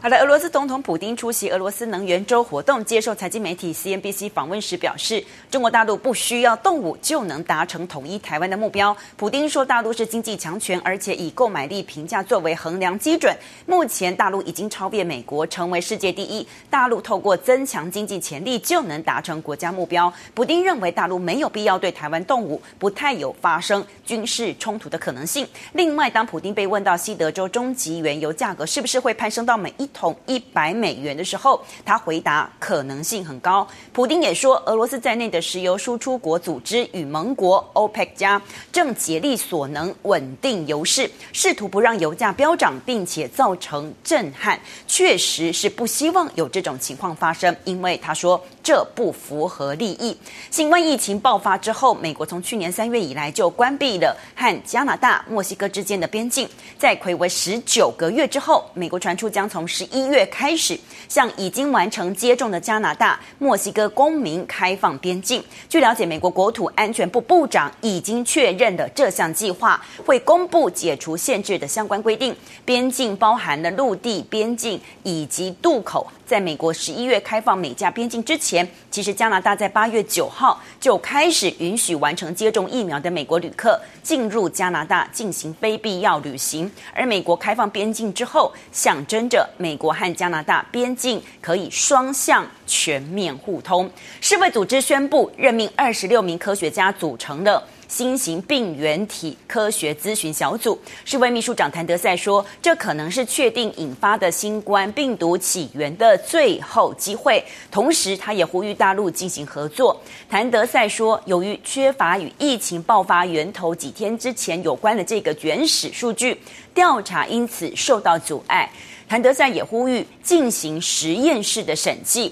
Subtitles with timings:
[0.00, 8.96] 好的，俄罗斯总统普丁出席俄罗斯能源周活动，接受财经媒体 CNBC 访问时表示，中国大陆不需要动武就能达成统一台湾的目标。
[9.16, 13.36] 普丁说，大陆是经济强权，而且以购买力评价作为衡量基准。
[13.66, 16.46] 目前，大陆已经超越美国，成为世界第一。
[16.70, 20.12] 大陆透过增强经济潜力就能达成国家目标。
[20.32, 25.44] 普丁认为，大陆没有必要对台湾动武，不太有发生军事冲突的可能性。
[25.72, 33.66] 另外，当普丁被问到西德州中级原油价格是不是会攀升到每一桶一百美元的时候，他回答可能性很高。
[33.92, 38.40] 普丁也说，俄罗斯在内的石油输出国组织与盟国 OPEC 加
[38.72, 44.58] 正竭力所能稳定油市，试图不让油价飙涨，并且造成震撼。
[44.86, 50.16] 确实是不希望有这种情况发生，因为他说这不符合利益。
[50.50, 60.76] 新冠疫情爆发之后，美国从去年三月以来就关闭了和加拿大、墨西哥之间的边境，在魁违十九个月之后，美国传出将从十一月开始
[61.06, 65.40] 向已经完成接种的加拿大、墨西哥公民开放边境。
[65.68, 72.34] 据了解，美国国土安全部部长已经确认的这项计划，会公布解除限制的相关规定。
[72.64, 76.04] 边境包含了陆地边境以及渡口。
[76.26, 86.70] 在美国十一月开放美加边境之前，其实加拿大在八月九号就开始允许完成接种疫苗的美国旅客进入加拿大进行非必要旅行。
[86.92, 93.90] 而美国开放边境之后，象征着美美国和加拿大边境可以双向全面互通。
[94.18, 109.98] 世卫组织宣布任命二十六名科学家组成了新型病原体科学咨询小组，世卫秘书长谭德赛说：“这可能是确定引发的新冠病毒起源的最后机会。”同时，他也呼吁大陆进行合作。
[110.30, 116.38] 谭德赛说：“由于缺乏与疫情爆发源头几天之前有关的这个原始数据，
[116.72, 118.70] 调查因此受到阻碍。”
[119.08, 122.30] 谭德赛也呼吁进行实验室的审计。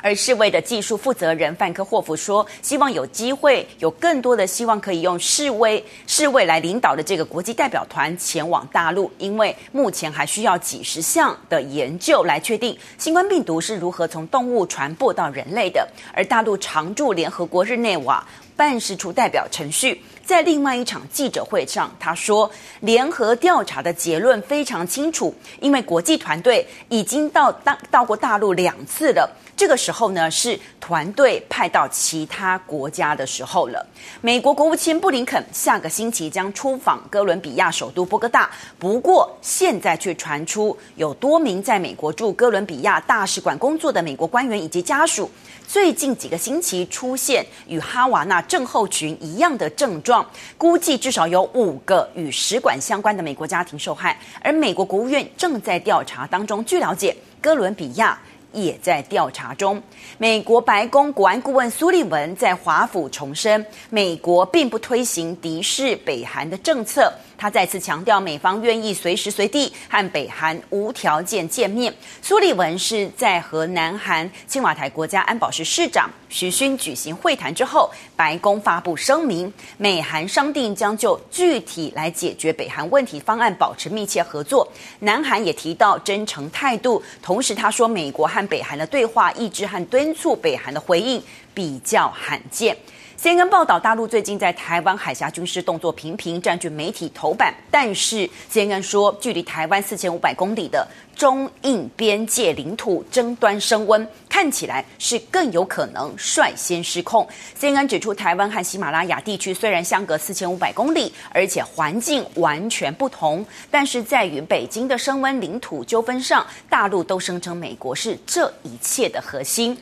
[0.00, 18.24] 而世卫的技术负责人范科霍夫说：“希望有机会，有更多的希望可以用世卫世卫来领导的这个国际代表团前往大陆，因为目前还需要几十项的研究来确定新冠病毒是如何从动物传播到人类的。”而大陆常驻联合国日内瓦
[18.56, 22.50] 办事处代表陈旭在另外一场记者会上他说
[22.80, 29.26] ：“联合调查的结论非常清楚，因为国际团队已经到大到过大陆两次了。”
[29.58, 33.84] 这个时候呢，是团队派到其他国家的时候了。
[34.20, 38.48] 美国国务卿布林肯下个星期将出访哥伦比亚首都波哥大，
[38.78, 45.28] 不过现在却传出有多名在美国驻哥伦比亚大使馆工作的美国官员以及家属，
[45.66, 50.24] 最近几个星期出现与哈瓦那症候群一样的症状，
[50.56, 56.64] 估计至少有五个与使馆相关的美国家庭受害，而美国国务院正在调查当中。
[56.64, 58.16] 据了解，哥伦比亚。
[58.52, 59.82] 也在调查中。
[60.16, 67.12] 美国白宫国安顾问苏利文在华府重申，美国并不推行敌视北韩的政策。
[67.36, 71.94] 他再次强调，美方愿意随时随地和北韩无条件见面。
[72.20, 84.70] 苏利文是在和南韩青瓦台国家安保室市长徐勋举行会谈之后，白宫发布声明，美韩商定将就具体来解决北韩问题方案保持密切合作。
[85.00, 91.22] 南韩也提到真诚态度，同时他说，美国和北韩的对话一直和敦促北韩的回应
[91.54, 92.76] 比较罕见。
[93.20, 100.86] CNN 报道，大陆最近在台湾海峡军事动作频频占据媒体头版，但是 CNN 说，距离台湾四千五百公里的
[101.16, 107.26] 中印边界领土争端升温，看起来是更有可能率先失控。
[107.58, 119.76] CNN 指出，台湾和喜马拉雅地区虽然相隔四千五百公里，而且环境完全不同，但是在与北京的升温领土纠纷上，大陆都声称美国是这一切的核心。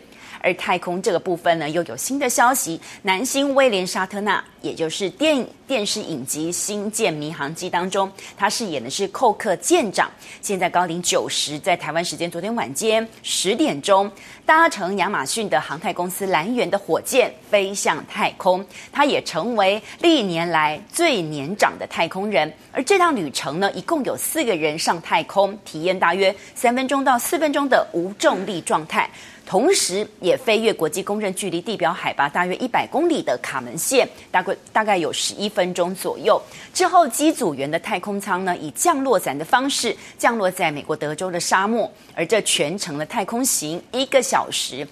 [0.47, 2.81] 而太空这个部分呢，又有新的消息。
[3.03, 10.09] 男星威廉·沙特纳，也就是电电视影集《星舰迷航机》当中，他饰演的是寇克舰长，
[10.41, 14.09] 现在高龄九十，在台湾时间昨天晚间十点钟，
[14.45, 22.53] 搭乘亚马逊的航太公司蓝源的火箭飞向太空，他也成为历年来最年长的太空人。
[22.71, 29.11] 而这趟旅程呢，一共有四个人上太空，体验大约三分钟到四分钟的无重力状态。
[29.47, 36.43] 同时，也飞越国际公认距离地表海拔大约一百公里的卡门线，大概大概有十一分钟左右。
[36.75, 44.87] 之后，机组员的太空舱呢，以降落伞的方式降落在美国德州的沙漠，而这全程的太空行一个小时。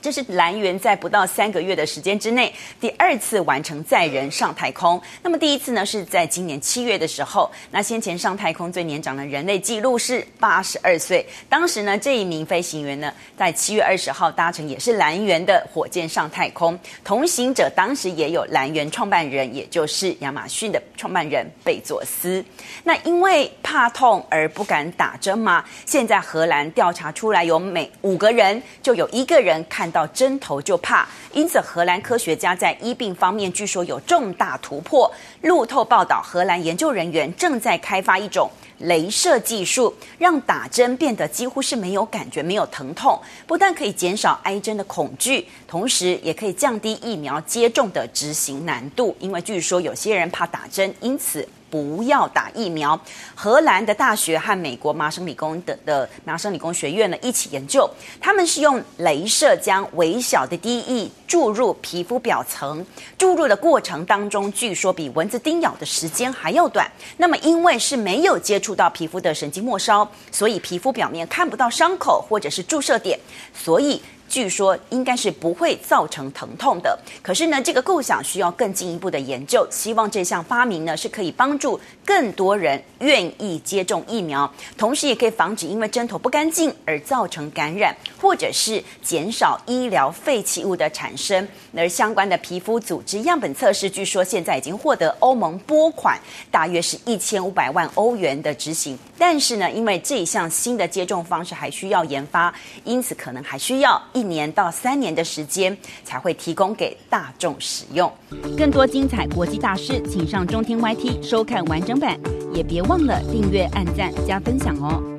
[0.00, 5.00] 这是蓝源在不到三个月的时间之内第二次完成载人上太空。
[5.22, 7.50] 那么第一次呢是在今年七月的时候。
[7.70, 11.26] 那先前上太空最年长的人类纪录是八十二岁。
[11.50, 16.78] 当时呢这一名飞行员呢在七月二十号搭乘也是蓝源的火箭上太空。
[17.04, 22.42] 同行者当时也有蓝源创办人，也就是亚马逊的创办人贝佐斯。
[22.84, 25.62] 那因为怕痛而不敢打针吗？
[25.84, 29.89] 现在荷兰调查出来，有每五个人就有一个人看。
[29.90, 35.10] 到针头就怕，因此荷兰科学家在医病方面据说有重大突破。
[35.42, 38.50] 路透报道，荷兰研究人员正在开发一种
[38.80, 49.16] 镭射技术，让打针变得几乎是没有感觉、没有疼痛，不但可以减少挨针的恐惧，同时也可以降低疫苗接种的执行难度。
[49.18, 51.46] 因为据说有些人怕打针，因此。
[51.70, 53.00] 不要打疫苗。
[53.34, 57.88] 荷兰的大学和美国麻省理工的的麻省理工学院呢一起研究，
[58.20, 62.84] 他们是用镭射将微小的滴液注入皮肤表层，
[63.16, 66.90] 注入的过程当中，据说比蚊子叮咬的时间还要短。
[67.16, 73.18] 那么因为是没有接触到皮肤的神经末梢，所以皮肤表面看不到伤口或者是注射点，
[73.54, 74.02] 所以。
[74.30, 79.66] 据说应该是不会造成疼痛的，可是呢，这个构想需要更进一步的研究。
[79.70, 84.48] 希望这项发明呢是可以帮助更多人愿意接种疫苗，
[84.78, 91.46] 同时也可以防止因为针头不干净而造成感染，或者是减少医疗废弃物的产生。
[91.76, 96.16] 而相关的皮肤组织样本测试，据说现在已经获得欧盟拨款，
[96.52, 98.96] 大约是一千五百万欧元的执行。
[99.18, 102.54] 但是呢，因为这一项新的接种方式还需要研发，
[102.84, 105.74] 因此可能还需要一年到三年的时间
[106.04, 108.12] 才会提供给大众使用。
[108.58, 112.20] 更多精彩国际大师，请上中天 YT 收看完整版，
[112.52, 115.09] 也别忘了订阅、按赞、加分享哦。